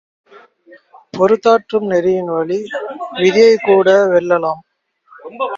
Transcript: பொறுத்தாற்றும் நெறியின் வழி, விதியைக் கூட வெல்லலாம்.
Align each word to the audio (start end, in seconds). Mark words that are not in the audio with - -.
பொறுத்தாற்றும் 1.17 1.85
நெறியின் 1.85 2.31
வழி, 2.31 2.59
விதியைக் 3.13 3.63
கூட 3.63 4.05
வெல்லலாம். 4.05 4.61